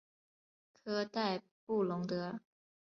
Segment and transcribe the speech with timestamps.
[0.83, 2.39] 科代布龙德。